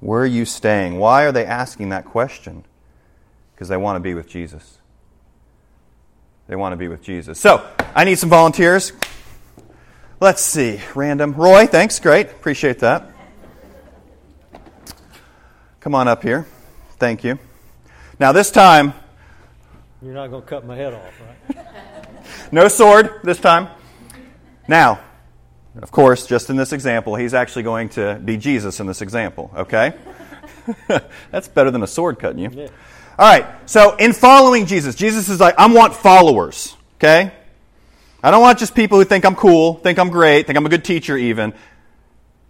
Where 0.00 0.22
are 0.22 0.26
you 0.26 0.46
staying? 0.46 0.98
Why 0.98 1.24
are 1.24 1.32
they 1.32 1.44
asking 1.44 1.90
that 1.90 2.06
question? 2.06 2.64
Because 3.54 3.68
they 3.68 3.76
want 3.76 3.96
to 3.96 4.00
be 4.00 4.14
with 4.14 4.28
Jesus. 4.28 4.79
They 6.50 6.56
want 6.56 6.72
to 6.72 6.76
be 6.76 6.88
with 6.88 7.00
Jesus. 7.00 7.38
So, 7.38 7.64
I 7.94 8.02
need 8.02 8.16
some 8.16 8.28
volunteers. 8.28 8.92
Let's 10.18 10.42
see. 10.42 10.80
Random. 10.96 11.32
Roy, 11.34 11.68
thanks. 11.68 12.00
Great. 12.00 12.26
Appreciate 12.26 12.80
that. 12.80 13.06
Come 15.78 15.94
on 15.94 16.08
up 16.08 16.24
here. 16.24 16.46
Thank 16.98 17.22
you. 17.22 17.38
Now, 18.18 18.32
this 18.32 18.50
time. 18.50 18.94
You're 20.02 20.12
not 20.12 20.26
going 20.30 20.42
to 20.42 20.48
cut 20.48 20.66
my 20.66 20.74
head 20.74 20.92
off, 20.92 21.20
right? 21.54 21.66
no 22.52 22.66
sword 22.66 23.20
this 23.22 23.38
time. 23.38 23.68
Now, 24.66 24.98
Of 25.80 25.92
course, 25.92 26.26
just 26.26 26.50
in 26.50 26.56
this 26.56 26.72
example, 26.72 27.14
he's 27.14 27.32
actually 27.32 27.62
going 27.62 27.90
to 27.90 28.20
be 28.24 28.36
Jesus 28.36 28.80
in 28.80 28.88
this 28.88 29.02
example, 29.02 29.52
okay? 29.56 29.94
That's 31.30 31.46
better 31.46 31.70
than 31.70 31.84
a 31.84 31.86
sword 31.86 32.18
cutting 32.18 32.40
you. 32.40 32.50
Yeah. 32.52 32.68
All 33.20 33.26
right, 33.26 33.44
so 33.68 33.96
in 33.96 34.14
following 34.14 34.64
Jesus, 34.64 34.94
Jesus 34.94 35.28
is 35.28 35.38
like, 35.38 35.54
I 35.58 35.66
want 35.66 35.94
followers, 35.94 36.74
okay? 36.94 37.30
I 38.22 38.30
don't 38.30 38.40
want 38.40 38.58
just 38.58 38.74
people 38.74 38.96
who 38.96 39.04
think 39.04 39.26
I'm 39.26 39.34
cool, 39.34 39.74
think 39.74 39.98
I'm 39.98 40.08
great, 40.08 40.46
think 40.46 40.56
I'm 40.56 40.64
a 40.64 40.70
good 40.70 40.86
teacher, 40.86 41.18
even. 41.18 41.52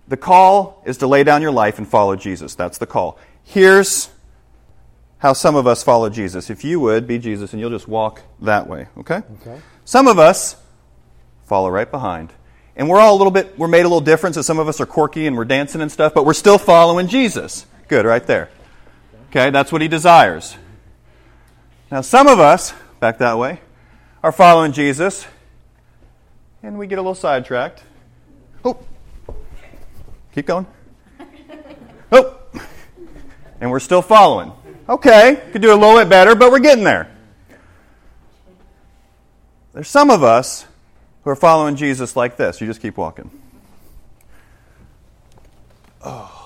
The 0.06 0.16
call 0.16 0.80
is 0.86 0.98
to 0.98 1.08
lay 1.08 1.24
down 1.24 1.42
your 1.42 1.50
life 1.50 1.78
and 1.78 1.88
follow 1.88 2.14
Jesus. 2.14 2.54
That's 2.54 2.78
the 2.78 2.86
call. 2.86 3.18
Here's 3.42 4.10
how 5.18 5.32
some 5.32 5.56
of 5.56 5.66
us 5.66 5.82
follow 5.82 6.08
Jesus. 6.08 6.50
If 6.50 6.62
you 6.62 6.78
would 6.78 7.08
be 7.08 7.18
Jesus 7.18 7.52
and 7.52 7.58
you'll 7.58 7.70
just 7.70 7.88
walk 7.88 8.22
that 8.42 8.68
way, 8.68 8.86
okay? 8.98 9.22
Okay. 9.40 9.60
Some 9.84 10.06
of 10.06 10.20
us 10.20 10.54
follow 11.46 11.68
right 11.68 11.90
behind. 11.90 12.32
And 12.76 12.88
we're 12.88 13.00
all 13.00 13.16
a 13.16 13.18
little 13.18 13.32
bit, 13.32 13.58
we're 13.58 13.66
made 13.66 13.80
a 13.80 13.88
little 13.88 14.00
different, 14.00 14.36
so 14.36 14.42
some 14.42 14.60
of 14.60 14.68
us 14.68 14.80
are 14.80 14.86
quirky 14.86 15.26
and 15.26 15.36
we're 15.36 15.46
dancing 15.46 15.80
and 15.80 15.90
stuff, 15.90 16.14
but 16.14 16.24
we're 16.24 16.32
still 16.32 16.58
following 16.58 17.08
Jesus. 17.08 17.66
Good, 17.88 18.06
right 18.06 18.24
there. 18.24 18.50
Okay, 19.30 19.50
that's 19.50 19.70
what 19.70 19.80
he 19.80 19.86
desires. 19.86 20.56
Now, 21.88 22.00
some 22.00 22.26
of 22.26 22.40
us, 22.40 22.74
back 22.98 23.18
that 23.18 23.38
way, 23.38 23.60
are 24.24 24.32
following 24.32 24.72
Jesus, 24.72 25.24
and 26.64 26.76
we 26.76 26.88
get 26.88 26.98
a 26.98 27.00
little 27.00 27.14
sidetracked. 27.14 27.84
Oh, 28.64 28.78
keep 30.34 30.46
going. 30.46 30.66
Oh, 32.12 32.40
and 33.60 33.70
we're 33.70 33.78
still 33.78 34.02
following. 34.02 34.50
Okay, 34.88 35.40
could 35.52 35.62
do 35.62 35.72
a 35.72 35.78
little 35.78 35.96
bit 35.96 36.08
better, 36.08 36.34
but 36.34 36.50
we're 36.50 36.58
getting 36.58 36.82
there. 36.82 37.08
There's 39.72 39.86
some 39.86 40.10
of 40.10 40.24
us 40.24 40.66
who 41.22 41.30
are 41.30 41.36
following 41.36 41.76
Jesus 41.76 42.16
like 42.16 42.36
this. 42.36 42.60
You 42.60 42.66
just 42.66 42.82
keep 42.82 42.96
walking. 42.96 43.30
Oh. 46.04 46.39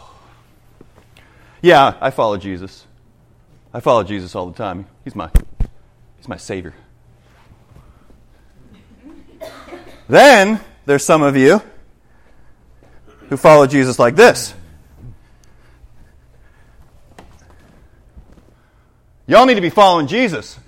Yeah, 1.65 1.95
I 1.99 2.11
follow 2.11 2.37
Jesus. 2.37 2.85
I 3.73 3.81
follow 3.81 4.05
Jesus 4.05 4.35
all 4.35 4.51
the 4.51 4.55
time. 4.55 4.85
He's 5.03 5.15
my 5.15 5.31
he's 6.19 6.29
my 6.29 6.37
savior. 6.37 6.75
Then 10.07 10.61
there's 10.85 11.07
some 11.07 11.23
of 11.23 11.39
you 11.39 11.63
who 13.31 13.39
follow 13.39 13.67
Jesus 13.67 13.99
like 13.99 14.15
this. 14.15 14.53
Y'all 19.27 19.47
need 19.47 19.55
to 19.55 19.63
be 19.63 19.71
following 19.71 20.07
Jesus. 20.07 20.59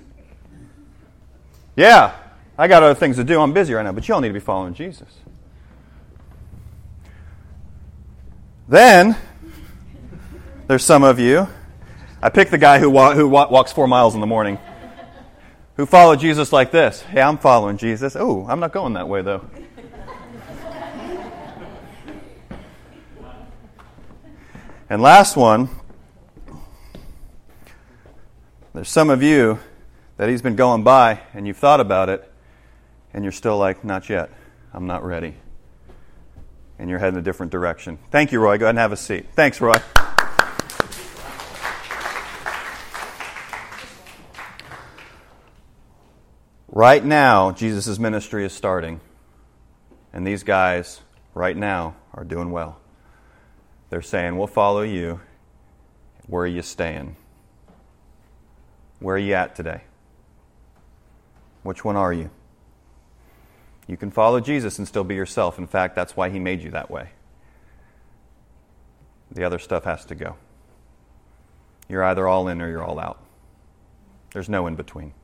Yeah, 1.77 2.17
I 2.57 2.69
got 2.69 2.83
other 2.83 2.95
things 2.95 3.17
to 3.17 3.25
do. 3.25 3.39
I'm 3.39 3.53
busy 3.53 3.75
right 3.75 3.83
now, 3.83 3.93
but 3.93 4.09
y'all 4.09 4.23
need 4.23 4.29
to 4.29 4.33
be 4.33 4.41
following 4.41 4.73
Jesus. 4.73 5.11
Then 8.67 9.15
there's 10.67 10.85
some 10.85 11.05
of 11.05 11.19
you. 11.19 11.49
I 12.23 12.29
picked 12.31 12.51
the 12.51 12.59
guy 12.59 12.79
who, 12.79 12.91
wa- 12.91 13.15
who 13.15 13.29
wa- 13.29 13.49
walks 13.49 13.73
four 13.73 13.87
miles 13.87 14.15
in 14.15 14.21
the 14.21 14.27
morning, 14.27 14.59
who 15.77 15.87
follow 15.87 16.17
Jesus 16.17 16.53
like 16.53 16.71
this. 16.71 17.03
Hey, 17.03 17.21
I'm 17.21 17.39
following 17.39 17.77
Jesus. 17.77 18.17
Oh, 18.17 18.47
I'm 18.49 18.61
not 18.61 18.73
going 18.73 18.95
that 18.95 19.09
way 19.09 19.23
though. 19.23 19.49
and 24.89 25.03
last 25.03 25.37
one. 25.37 25.69
There's 28.75 28.89
some 28.91 29.09
of 29.09 29.23
you 29.23 29.59
that 30.19 30.29
he's 30.29 30.43
been 30.43 30.57
going 30.57 30.85
by 30.85 31.21
and 31.33 31.47
you've 31.47 31.57
thought 31.57 31.81
about 31.81 32.09
it 32.09 32.31
and 33.15 33.25
you're 33.25 33.33
still 33.33 33.57
like, 33.57 33.85
not 33.85 34.09
yet. 34.11 34.31
I'm 34.75 34.87
not 34.87 35.03
ready. 35.03 35.35
And 36.79 36.91
you're 36.91 36.99
heading 36.99 37.19
a 37.19 37.23
different 37.23 37.53
direction. 37.53 37.99
Thank 38.11 38.33
you, 38.33 38.41
Roy. 38.41 38.59
Go 38.59 38.67
ahead 38.67 38.71
and 38.75 38.79
have 38.79 38.93
a 38.93 38.97
seat. 38.97 39.29
Thanks, 39.35 39.63
Roy. 39.63 39.77
Right 46.77 47.03
now, 47.03 47.53
Jesus' 47.53 47.99
ministry 47.99 48.45
is 48.45 48.53
starting. 48.53 49.01
And 50.13 50.27
these 50.27 50.43
guys, 50.43 51.01
right 51.33 51.57
now, 51.57 51.97
are 52.13 52.23
doing 52.23 52.51
well. 52.51 52.79
They're 53.89 54.03
saying, 54.03 54.37
We'll 54.37 54.47
follow 54.47 54.83
you. 54.83 55.23
Where 56.27 56.43
are 56.43 56.47
you 56.47 56.61
staying? 56.61 57.17
Where 58.99 59.17
are 59.17 59.19
you 59.19 59.33
at 59.33 59.57
today? 59.57 59.85
Which 61.63 61.83
one 61.83 61.97
are 61.97 62.13
you? 62.13 62.29
You 63.87 63.97
can 63.97 64.11
follow 64.11 64.39
Jesus 64.39 64.79
and 64.79 64.87
still 64.87 65.03
be 65.03 65.15
yourself. 65.15 65.59
In 65.59 65.67
fact, 65.67 65.97
that's 65.97 66.15
why 66.15 66.29
he 66.29 66.39
made 66.39 66.63
you 66.63 66.73
that 66.73 66.91
way. 66.91 67.09
The 69.31 69.45
other 69.45 69.59
stuff 69.59 69.85
has 69.85 70.05
to 70.05 70.15
go. 70.15 70.37
You're 71.89 72.05
either 72.05 72.29
all 72.29 72.49
in 72.49 72.61
or 72.61 72.69
you're 72.69 72.85
all 72.85 73.01
out. 73.01 73.25
There's 74.35 74.51
no 74.51 74.67
in 74.67 74.75
between. 74.75 75.15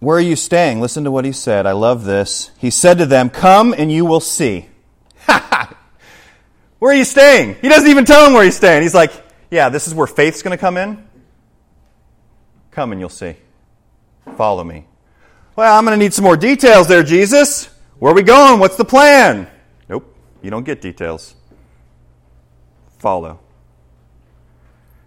Where 0.00 0.16
are 0.16 0.20
you 0.20 0.36
staying? 0.36 0.80
Listen 0.80 1.04
to 1.04 1.10
what 1.10 1.24
he 1.24 1.32
said. 1.32 1.66
I 1.66 1.72
love 1.72 2.04
this. 2.04 2.50
He 2.58 2.70
said 2.70 2.98
to 2.98 3.06
them, 3.06 3.30
Come 3.30 3.74
and 3.76 3.90
you 3.90 4.04
will 4.04 4.20
see. 4.20 4.68
where 6.78 6.92
are 6.92 6.94
you 6.94 7.04
staying? 7.04 7.56
He 7.60 7.68
doesn't 7.68 7.88
even 7.88 8.04
tell 8.04 8.24
them 8.24 8.32
where 8.32 8.44
he's 8.44 8.56
staying. 8.56 8.82
He's 8.82 8.94
like, 8.94 9.12
Yeah, 9.50 9.68
this 9.70 9.88
is 9.88 9.94
where 9.94 10.06
faith's 10.06 10.42
going 10.42 10.56
to 10.56 10.60
come 10.60 10.76
in. 10.76 11.04
Come 12.70 12.92
and 12.92 13.00
you'll 13.00 13.08
see. 13.08 13.34
Follow 14.36 14.62
me. 14.62 14.86
Well, 15.56 15.76
I'm 15.76 15.84
going 15.84 15.98
to 15.98 16.04
need 16.04 16.14
some 16.14 16.24
more 16.24 16.36
details 16.36 16.86
there, 16.86 17.02
Jesus. 17.02 17.68
Where 17.98 18.12
are 18.12 18.14
we 18.14 18.22
going? 18.22 18.60
What's 18.60 18.76
the 18.76 18.84
plan? 18.84 19.50
Nope, 19.88 20.14
you 20.42 20.50
don't 20.50 20.64
get 20.64 20.80
details. 20.80 21.34
Follow. 22.98 23.40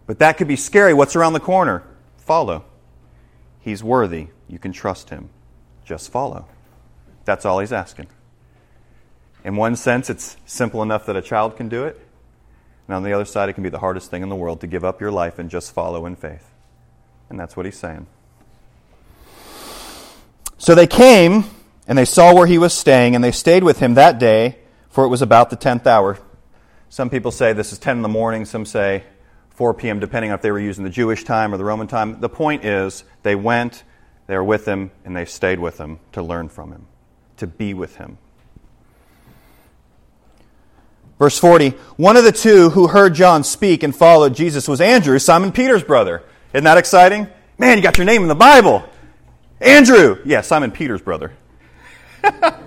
But 0.05 0.19
that 0.19 0.37
could 0.37 0.49
be 0.49 0.57
scary. 0.57 0.93
What's 0.93 1.15
around 1.15 1.31
the 1.31 1.39
corner? 1.39 1.83
Follow. 2.17 2.65
He's 3.61 3.81
worthy. 3.81 4.27
You 4.51 4.59
can 4.59 4.73
trust 4.73 5.09
him. 5.09 5.29
Just 5.85 6.11
follow. 6.11 6.45
That's 7.23 7.45
all 7.45 7.59
he's 7.59 7.71
asking. 7.71 8.07
In 9.43 9.55
one 9.55 9.75
sense, 9.75 10.09
it's 10.09 10.35
simple 10.45 10.83
enough 10.83 11.05
that 11.05 11.15
a 11.15 11.21
child 11.21 11.55
can 11.55 11.69
do 11.69 11.85
it. 11.85 11.99
And 12.87 12.95
on 12.95 13.03
the 13.03 13.13
other 13.13 13.25
side, 13.25 13.47
it 13.47 13.53
can 13.53 13.63
be 13.63 13.69
the 13.69 13.79
hardest 13.79 14.11
thing 14.11 14.21
in 14.21 14.29
the 14.29 14.35
world 14.35 14.59
to 14.61 14.67
give 14.67 14.83
up 14.83 14.99
your 14.99 15.11
life 15.11 15.39
and 15.39 15.49
just 15.49 15.73
follow 15.73 16.05
in 16.05 16.15
faith. 16.15 16.51
And 17.29 17.39
that's 17.39 17.55
what 17.55 17.65
he's 17.65 17.77
saying. 17.77 18.05
So 20.57 20.75
they 20.75 20.85
came 20.85 21.45
and 21.87 21.97
they 21.97 22.05
saw 22.05 22.33
where 22.35 22.45
he 22.45 22.57
was 22.57 22.73
staying, 22.73 23.15
and 23.15 23.23
they 23.23 23.31
stayed 23.31 23.63
with 23.63 23.79
him 23.79 23.95
that 23.95 24.19
day, 24.19 24.59
for 24.89 25.03
it 25.03 25.07
was 25.07 25.21
about 25.21 25.49
the 25.49 25.55
tenth 25.55 25.87
hour. 25.87 26.19
Some 26.89 27.09
people 27.09 27.31
say 27.31 27.53
this 27.53 27.71
is 27.71 27.79
10 27.79 27.97
in 27.97 28.01
the 28.01 28.09
morning, 28.09 28.45
some 28.45 28.65
say 28.65 29.03
4 29.51 29.73
p.m., 29.73 29.99
depending 29.99 30.31
on 30.31 30.35
if 30.35 30.41
they 30.41 30.51
were 30.51 30.59
using 30.59 30.83
the 30.83 30.89
Jewish 30.89 31.23
time 31.23 31.53
or 31.53 31.57
the 31.57 31.65
Roman 31.65 31.87
time. 31.87 32.19
The 32.19 32.29
point 32.29 32.63
is, 32.63 33.03
they 33.23 33.35
went, 33.35 33.83
they 34.31 34.37
were 34.37 34.45
with 34.45 34.65
him, 34.65 34.91
and 35.03 35.13
they 35.13 35.25
stayed 35.25 35.59
with 35.59 35.77
him 35.77 35.99
to 36.13 36.21
learn 36.21 36.47
from 36.47 36.71
him, 36.71 36.85
to 37.35 37.45
be 37.45 37.73
with 37.73 37.97
him. 37.97 38.17
Verse 41.19 41.37
40 41.37 41.71
One 41.97 42.15
of 42.15 42.23
the 42.23 42.31
two 42.31 42.69
who 42.69 42.87
heard 42.87 43.13
John 43.13 43.43
speak 43.43 43.83
and 43.83 43.93
followed 43.93 44.33
Jesus 44.33 44.69
was 44.69 44.79
Andrew, 44.79 45.19
Simon 45.19 45.51
Peter's 45.51 45.83
brother. 45.83 46.23
Isn't 46.53 46.63
that 46.63 46.77
exciting? 46.77 47.27
Man, 47.57 47.75
you 47.75 47.83
got 47.83 47.97
your 47.97 48.05
name 48.05 48.21
in 48.21 48.29
the 48.29 48.33
Bible. 48.35 48.87
Andrew. 49.59 50.21
Yeah, 50.23 50.39
Simon 50.39 50.71
Peter's 50.71 51.01
brother. 51.01 51.33
How 52.23 52.61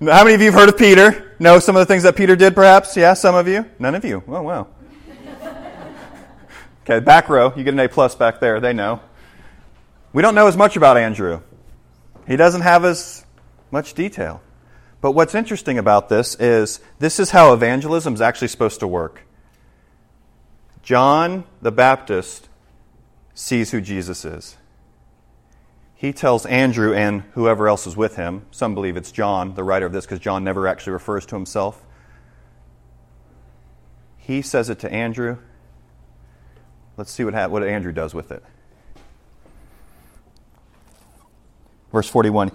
many 0.00 0.32
of 0.32 0.40
you 0.40 0.46
have 0.46 0.54
heard 0.54 0.70
of 0.70 0.78
Peter? 0.78 1.36
Know 1.38 1.58
some 1.58 1.76
of 1.76 1.80
the 1.80 1.86
things 1.92 2.04
that 2.04 2.16
Peter 2.16 2.36
did, 2.36 2.54
perhaps? 2.54 2.96
Yeah, 2.96 3.12
some 3.12 3.34
of 3.34 3.46
you? 3.46 3.66
None 3.78 3.94
of 3.94 4.02
you. 4.02 4.24
Oh, 4.26 4.40
wow. 4.40 4.68
Okay, 6.84 7.00
back 7.00 7.30
row, 7.30 7.52
you 7.54 7.64
get 7.64 7.72
an 7.72 7.80
A 7.80 7.88
plus 7.88 8.14
back 8.14 8.40
there. 8.40 8.60
They 8.60 8.74
know. 8.74 9.00
We 10.14 10.22
don't 10.22 10.36
know 10.36 10.46
as 10.46 10.56
much 10.56 10.76
about 10.76 10.96
Andrew. 10.96 11.42
He 12.26 12.36
doesn't 12.36 12.60
have 12.60 12.84
as 12.84 13.26
much 13.72 13.94
detail. 13.94 14.40
But 15.00 15.10
what's 15.10 15.34
interesting 15.34 15.76
about 15.76 16.08
this 16.08 16.36
is 16.36 16.80
this 17.00 17.18
is 17.18 17.32
how 17.32 17.52
evangelism 17.52 18.14
is 18.14 18.20
actually 18.20 18.48
supposed 18.48 18.78
to 18.80 18.86
work. 18.86 19.22
John 20.84 21.44
the 21.60 21.72
Baptist 21.72 22.48
sees 23.34 23.72
who 23.72 23.80
Jesus 23.80 24.24
is. 24.24 24.56
He 25.96 26.12
tells 26.12 26.46
Andrew 26.46 26.94
and 26.94 27.22
whoever 27.32 27.66
else 27.66 27.84
is 27.84 27.96
with 27.96 28.14
him, 28.14 28.46
some 28.52 28.74
believe 28.74 28.96
it's 28.96 29.10
John, 29.10 29.54
the 29.54 29.64
writer 29.64 29.86
of 29.86 29.92
this, 29.92 30.04
because 30.04 30.20
John 30.20 30.44
never 30.44 30.68
actually 30.68 30.92
refers 30.92 31.26
to 31.26 31.34
himself. 31.34 31.84
He 34.16 34.42
says 34.42 34.70
it 34.70 34.78
to 34.80 34.92
Andrew. 34.92 35.38
Let's 36.96 37.10
see 37.10 37.24
what, 37.24 37.34
ha- 37.34 37.48
what 37.48 37.64
Andrew 37.64 37.92
does 37.92 38.14
with 38.14 38.30
it. 38.30 38.44
Verse 41.94 42.08
41 42.08 42.50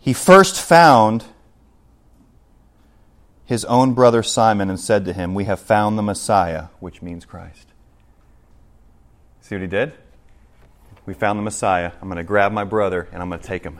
He 0.00 0.12
first 0.12 0.60
found 0.60 1.24
his 3.44 3.64
own 3.66 3.94
brother 3.94 4.20
Simon 4.24 4.68
and 4.68 4.80
said 4.80 5.04
to 5.04 5.12
him, 5.12 5.32
We 5.32 5.44
have 5.44 5.60
found 5.60 5.96
the 5.96 6.02
Messiah, 6.02 6.64
which 6.80 7.00
means 7.00 7.24
Christ. 7.24 7.68
See 9.40 9.54
what 9.54 9.62
he 9.62 9.68
did? 9.68 9.92
We 11.06 11.14
found 11.14 11.38
the 11.38 11.44
Messiah. 11.44 11.92
I'm 12.02 12.08
going 12.08 12.16
to 12.16 12.24
grab 12.24 12.50
my 12.50 12.64
brother 12.64 13.08
and 13.12 13.22
I'm 13.22 13.28
going 13.28 13.40
to 13.40 13.46
take 13.46 13.62
him. 13.62 13.78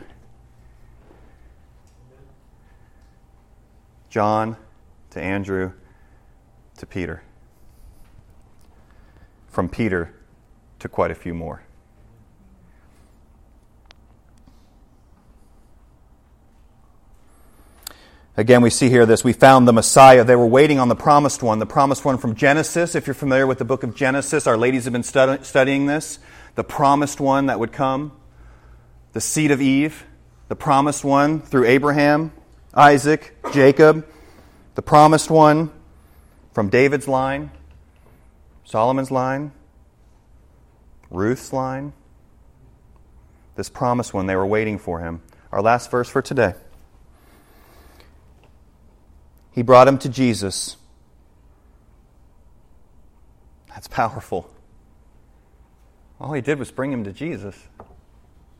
John 4.09 4.55
to 5.09 5.21
Andrew 5.21 5.73
to 6.77 6.85
Peter. 6.85 7.21
From 9.49 9.67
Peter 9.67 10.15
to 10.79 10.87
quite 10.87 11.11
a 11.11 11.15
few 11.15 11.33
more. 11.33 11.63
Again, 18.39 18.61
we 18.61 18.69
see 18.69 18.87
here 18.87 19.05
this. 19.05 19.21
We 19.21 19.33
found 19.33 19.67
the 19.67 19.73
Messiah. 19.73 20.23
They 20.23 20.37
were 20.37 20.47
waiting 20.47 20.79
on 20.79 20.87
the 20.87 20.95
promised 20.95 21.43
one, 21.43 21.59
the 21.59 21.65
promised 21.65 22.05
one 22.05 22.17
from 22.17 22.35
Genesis. 22.35 22.95
If 22.95 23.05
you're 23.05 23.13
familiar 23.13 23.45
with 23.45 23.57
the 23.57 23.65
book 23.65 23.83
of 23.83 23.93
Genesis, 23.93 24.47
our 24.47 24.57
ladies 24.57 24.85
have 24.85 24.93
been 24.93 25.03
stud- 25.03 25.45
studying 25.45 25.87
this. 25.87 26.19
The 26.55 26.63
promised 26.63 27.19
one 27.19 27.47
that 27.47 27.59
would 27.59 27.73
come, 27.73 28.13
the 29.11 29.19
seed 29.19 29.51
of 29.51 29.61
Eve, 29.61 30.05
the 30.47 30.55
promised 30.55 31.03
one 31.03 31.41
through 31.41 31.65
Abraham, 31.65 32.31
Isaac, 32.73 33.35
Jacob, 33.51 34.07
the 34.75 34.81
promised 34.81 35.29
one 35.29 35.69
from 36.53 36.69
David's 36.69 37.09
line, 37.09 37.51
Solomon's 38.63 39.11
line, 39.11 39.51
Ruth's 41.09 41.51
line. 41.51 41.91
This 43.57 43.67
promised 43.67 44.13
one, 44.13 44.27
they 44.27 44.35
were 44.37 44.47
waiting 44.47 44.79
for 44.79 45.01
him. 45.01 45.23
Our 45.51 45.61
last 45.61 45.91
verse 45.91 46.07
for 46.07 46.21
today. 46.21 46.53
He 49.51 49.61
brought 49.61 49.87
him 49.87 49.97
to 49.99 50.09
Jesus. 50.09 50.77
That's 53.69 53.87
powerful. 53.87 54.49
All 56.19 56.33
he 56.33 56.41
did 56.41 56.59
was 56.59 56.71
bring 56.71 56.91
him 56.91 57.03
to 57.05 57.13
Jesus. 57.13 57.55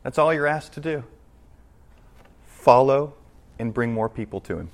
That's 0.04 0.18
all 0.18 0.34
you're 0.34 0.48
asked 0.48 0.74
to 0.74 0.80
do. 0.80 1.04
Follow 2.46 3.14
and 3.58 3.74
bring 3.74 3.94
more 3.94 4.10
people 4.10 4.40
to 4.42 4.60
him. 4.60 4.72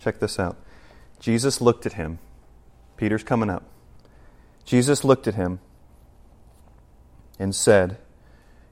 Check 0.00 0.18
this 0.18 0.38
out. 0.38 0.56
Jesus 1.20 1.60
looked 1.60 1.86
at 1.86 1.92
him. 1.94 2.18
Peter's 2.96 3.22
coming 3.22 3.50
up. 3.50 3.64
Jesus 4.64 5.04
looked 5.04 5.26
at 5.26 5.34
him 5.34 5.60
and 7.38 7.54
said, 7.54 7.98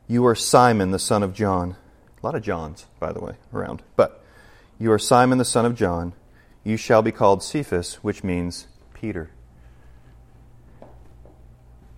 You 0.09 0.27
are 0.27 0.35
Simon, 0.35 0.91
the 0.91 0.99
son 0.99 1.23
of 1.23 1.35
John. 1.35 1.77
A 2.23 2.27
lot 2.27 2.35
of 2.35 2.43
Johns, 2.43 2.87
by 2.99 3.13
the 3.13 3.21
way, 3.21 3.35
around. 3.53 3.83
But 3.97 4.23
you 4.79 4.93
are 4.93 4.99
Simon 4.99 5.39
the 5.39 5.45
son 5.45 5.65
of 5.65 5.75
John. 5.75 6.13
You 6.65 6.77
shall 6.77 7.03
be 7.03 7.13
called 7.13 7.43
Cephas, 7.43 7.97
which 8.05 8.23
means 8.23 8.67
Peter. 8.93 9.31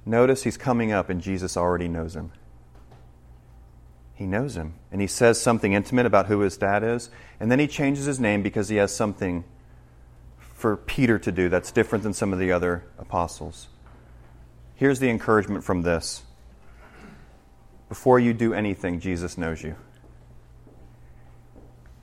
Notice 0.05 0.43
he's 0.45 0.57
coming 0.57 0.93
up 0.93 1.11
and 1.11 1.21
Jesus 1.21 1.57
already 1.57 1.88
knows 1.88 2.14
him. 2.14 2.33
He 4.14 4.26
knows 4.26 4.57
him. 4.57 4.75
And 4.93 5.00
he 5.00 5.07
says 5.07 5.41
something 5.41 5.73
intimate 5.73 6.07
about 6.07 6.26
who 6.26 6.41
his 6.41 6.57
dad 6.57 6.85
is. 6.85 7.11
And 7.41 7.50
then 7.50 7.59
he 7.59 7.67
changes 7.67 8.05
his 8.05 8.21
name 8.21 8.43
because 8.43 8.69
he 8.69 8.76
has 8.76 8.95
something 8.95 9.45
for 10.38 10.76
Peter 10.76 11.19
to 11.19 11.33
do 11.33 11.49
that's 11.49 11.73
different 11.73 12.05
than 12.05 12.12
some 12.12 12.33
of 12.33 12.38
the 12.38 12.52
other 12.52 12.85
apostles. 12.99 13.67
Here's 14.76 15.00
the 15.00 15.11
encouragement 15.11 15.64
from 15.64 15.83
this 15.83 16.23
before 17.88 18.19
you 18.19 18.33
do 18.33 18.55
anything, 18.55 19.00
Jesus 19.00 19.37
knows 19.37 19.62
you. 19.62 19.76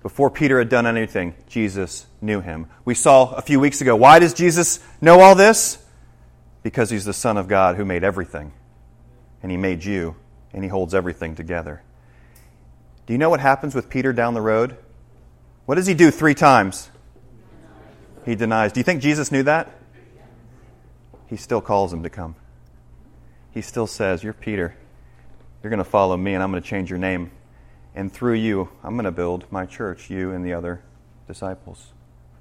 Before 0.02 0.30
Peter 0.30 0.60
had 0.60 0.70
done 0.70 0.88
anything, 0.88 1.36
Jesus 1.48 2.06
knew 2.22 2.40
him. 2.40 2.68
We 2.86 2.96
saw 2.96 3.34
a 3.34 3.42
few 3.42 3.60
weeks 3.60 3.82
ago 3.82 3.96
why 3.96 4.20
does 4.20 4.34
Jesus 4.34 4.80
know 5.02 5.20
all 5.20 5.36
this? 5.36 5.78
Because 6.64 6.90
he's 6.90 7.06
the 7.06 7.14
Son 7.14 7.38
of 7.38 7.48
God 7.48 7.76
who 7.76 7.86
made 7.86 8.04
everything. 8.04 8.54
And 9.42 9.52
he 9.52 9.58
made 9.58 9.84
you, 9.84 10.16
and 10.54 10.64
he 10.64 10.70
holds 10.70 10.94
everything 10.94 11.36
together. 11.36 11.82
Do 13.06 13.14
you 13.14 13.20
know 13.20 13.30
what 13.30 13.40
happens 13.40 13.74
with 13.74 13.90
Peter 13.90 14.14
down 14.14 14.34
the 14.34 14.42
road? 14.42 14.78
What 15.66 15.76
does 15.76 15.88
he 15.88 15.94
do 15.94 16.12
three 16.12 16.36
times? 16.36 16.90
He 18.26 18.36
denies. 18.36 18.74
Do 18.74 18.80
you 18.80 18.84
think 18.84 19.02
Jesus 19.02 19.32
knew 19.32 19.44
that? 19.44 19.72
He 21.28 21.38
still 21.38 21.62
calls 21.62 21.94
him 21.94 22.04
to 22.04 22.10
come. 22.10 22.36
He 23.52 23.62
still 23.62 23.88
says, 23.88 24.24
You're 24.24 24.34
Peter. 24.34 24.76
You're 25.62 25.70
going 25.70 25.80
to 25.80 25.90
follow 25.90 26.16
me, 26.16 26.34
and 26.34 26.44
I'm 26.44 26.52
going 26.52 26.62
to 26.62 26.68
change 26.68 26.90
your 26.90 27.00
name 27.00 27.32
and 27.96 28.12
through 28.12 28.36
you, 28.36 28.70
I'm 28.84 28.94
going 28.94 29.06
to 29.06 29.12
build 29.12 29.46
my 29.52 29.66
church, 29.66 30.10
you 30.10 30.32
and 30.32 30.46
the 30.46 30.54
other 30.54 30.82
disciples. 31.28 31.94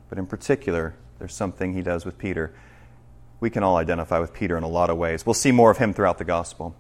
But 0.09 0.19
in 0.19 0.27
particular, 0.27 0.95
there's 1.19 1.35
something 1.35 1.75
he 1.75 1.83
does 1.83 2.05
with 2.05 2.19
Peter. 2.19 2.53
We 3.41 3.51
can 3.51 3.63
all 3.63 3.77
identify 3.77 4.19
with 4.19 4.33
Peter 4.33 4.57
in 4.57 4.63
a 4.63 4.69
lot 4.69 4.91
of 4.91 4.97
ways. 4.97 5.25
We'll 5.25 5.35
see 5.35 5.53
more 5.53 5.71
of 5.71 5.79
him 5.79 5.93
throughout 5.93 6.19
the 6.19 6.25
gospel. 6.25 6.75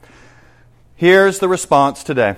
Here's 0.96 1.38
the 1.38 1.48
response 1.48 2.02
today 2.02 2.37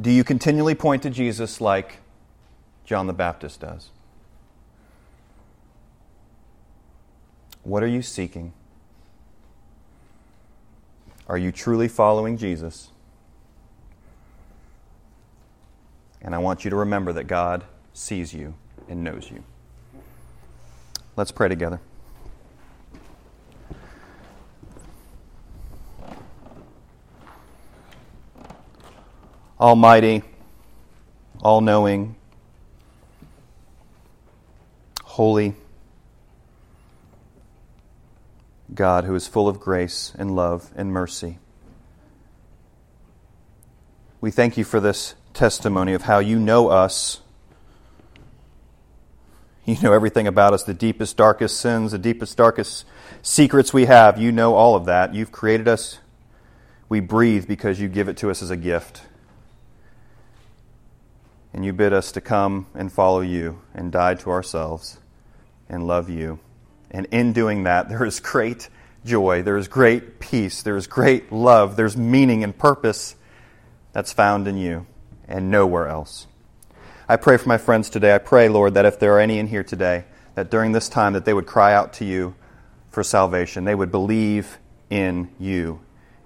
Do 0.00 0.10
you 0.10 0.24
continually 0.24 0.74
point 0.74 1.02
to 1.02 1.10
Jesus 1.10 1.60
like 1.60 1.98
John 2.84 3.06
the 3.06 3.12
Baptist 3.12 3.60
does? 3.60 3.90
What 7.62 7.82
are 7.82 7.88
you 7.88 8.02
seeking? 8.02 8.52
Are 11.28 11.38
you 11.38 11.52
truly 11.52 11.86
following 11.86 12.36
Jesus? 12.36 12.90
And 16.22 16.34
I 16.34 16.38
want 16.38 16.64
you 16.64 16.70
to 16.70 16.76
remember 16.76 17.12
that 17.14 17.24
God 17.24 17.64
sees 17.92 18.34
you 18.34 18.54
and 18.88 19.02
knows 19.02 19.30
you. 19.30 19.42
Let's 21.16 21.32
pray 21.32 21.48
together. 21.48 21.80
Almighty, 29.58 30.22
all 31.42 31.60
knowing, 31.60 32.16
holy 35.04 35.54
God 38.74 39.04
who 39.04 39.14
is 39.14 39.26
full 39.26 39.48
of 39.48 39.60
grace 39.60 40.14
and 40.18 40.34
love 40.34 40.70
and 40.74 40.92
mercy. 40.92 41.38
We 44.22 44.30
thank 44.30 44.56
you 44.56 44.64
for 44.64 44.80
this 44.80 45.14
testimony 45.34 45.92
of 45.92 46.02
how 46.02 46.18
you 46.18 46.38
know 46.38 46.68
us. 46.68 47.20
You 49.64 49.76
know 49.82 49.92
everything 49.92 50.26
about 50.26 50.52
us, 50.52 50.64
the 50.64 50.74
deepest, 50.74 51.16
darkest 51.16 51.60
sins, 51.60 51.92
the 51.92 51.98
deepest, 51.98 52.36
darkest 52.36 52.84
secrets 53.22 53.72
we 53.72 53.84
have. 53.84 54.18
You 54.18 54.32
know 54.32 54.54
all 54.54 54.74
of 54.74 54.86
that. 54.86 55.14
You've 55.14 55.32
created 55.32 55.68
us. 55.68 55.98
We 56.88 57.00
breathe 57.00 57.46
because 57.46 57.78
you 57.78 57.88
give 57.88 58.08
it 58.08 58.16
to 58.18 58.30
us 58.30 58.42
as 58.42 58.50
a 58.50 58.56
gift. 58.56 59.02
And 61.52 61.64
you 61.64 61.72
bid 61.72 61.92
us 61.92 62.12
to 62.12 62.20
come 62.20 62.66
and 62.74 62.92
follow 62.92 63.20
you 63.20 63.60
and 63.74 63.92
die 63.92 64.14
to 64.14 64.30
ourselves 64.30 64.98
and 65.68 65.86
love 65.86 66.08
you. 66.08 66.40
And 66.90 67.06
in 67.12 67.32
doing 67.32 67.64
that, 67.64 67.88
there 67.88 68.04
is 68.04 68.18
great 68.18 68.68
joy, 69.04 69.42
there 69.42 69.56
is 69.56 69.68
great 69.68 70.20
peace, 70.20 70.62
there 70.62 70.76
is 70.76 70.86
great 70.86 71.30
love, 71.32 71.76
there's 71.76 71.96
meaning 71.96 72.42
and 72.42 72.56
purpose 72.56 73.14
that's 73.92 74.12
found 74.12 74.48
in 74.48 74.56
you 74.56 74.86
and 75.30 75.50
nowhere 75.50 75.88
else. 75.88 76.26
I 77.08 77.16
pray 77.16 77.36
for 77.36 77.48
my 77.48 77.58
friends 77.58 77.88
today. 77.88 78.14
I 78.14 78.18
pray, 78.18 78.48
Lord, 78.48 78.74
that 78.74 78.84
if 78.84 78.98
there 78.98 79.14
are 79.14 79.20
any 79.20 79.38
in 79.38 79.46
here 79.46 79.64
today, 79.64 80.04
that 80.34 80.50
during 80.50 80.72
this 80.72 80.88
time 80.88 81.12
that 81.14 81.24
they 81.24 81.34
would 81.34 81.46
cry 81.46 81.74
out 81.74 81.92
to 81.94 82.04
you 82.04 82.34
for 82.90 83.02
salvation. 83.02 83.64
They 83.64 83.74
would 83.74 83.90
believe 83.90 84.58
in 84.90 85.30
you, 85.38 85.80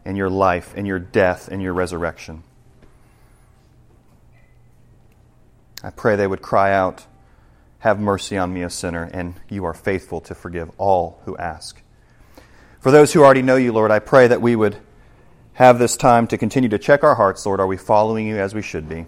in 0.04 0.16
your 0.16 0.30
life, 0.30 0.74
in 0.74 0.86
your 0.86 0.98
death, 0.98 1.48
in 1.48 1.60
your 1.60 1.74
resurrection. 1.74 2.42
I 5.82 5.90
pray 5.90 6.16
they 6.16 6.26
would 6.26 6.42
cry 6.42 6.72
out, 6.72 7.06
Have 7.80 8.00
mercy 8.00 8.38
on 8.38 8.52
me, 8.54 8.62
a 8.62 8.70
sinner, 8.70 9.10
and 9.12 9.34
you 9.50 9.64
are 9.66 9.74
faithful 9.74 10.20
to 10.22 10.34
forgive 10.34 10.70
all 10.78 11.20
who 11.26 11.36
ask. 11.36 11.82
For 12.80 12.90
those 12.90 13.12
who 13.12 13.22
already 13.22 13.42
know 13.42 13.56
you, 13.56 13.72
Lord, 13.72 13.90
I 13.90 13.98
pray 13.98 14.26
that 14.26 14.40
we 14.40 14.56
would 14.56 14.76
have 15.54 15.78
this 15.78 15.96
time 15.96 16.26
to 16.26 16.38
continue 16.38 16.68
to 16.68 16.78
check 16.78 17.02
our 17.04 17.14
hearts, 17.14 17.46
Lord. 17.46 17.60
Are 17.60 17.66
we 17.66 17.76
following 17.76 18.26
you 18.26 18.36
as 18.36 18.54
we 18.54 18.62
should 18.62 18.88
be? 18.88 19.06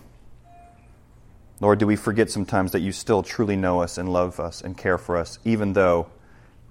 Lord, 1.61 1.79
do 1.79 1.87
we 1.87 1.97
forget 1.97 2.31
sometimes 2.31 2.73
that 2.73 2.81
you 2.81 2.93
still 2.93 3.23
truly 3.23 3.57
know 3.57 3.83
us 3.83 3.99
and 3.99 4.13
love 4.13 4.39
us 4.39 4.61
and 4.61 4.77
care 4.77 4.99
for 4.99 5.17
us, 5.17 5.39
even 5.45 5.73
though 5.73 6.07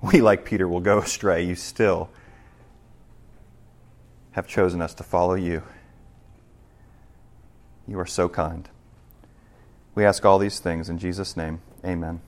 we, 0.01 0.21
like 0.21 0.45
Peter, 0.45 0.67
will 0.67 0.79
go 0.79 0.97
astray? 0.99 1.43
You 1.43 1.55
still 1.55 2.09
have 4.31 4.47
chosen 4.47 4.81
us 4.81 4.93
to 4.95 5.03
follow 5.03 5.35
you. 5.35 5.63
You 7.87 7.99
are 7.99 8.05
so 8.05 8.29
kind. 8.29 8.69
We 9.93 10.05
ask 10.05 10.25
all 10.25 10.39
these 10.39 10.59
things 10.59 10.89
in 10.89 10.99
Jesus' 10.99 11.35
name. 11.35 11.61
Amen. 11.83 12.21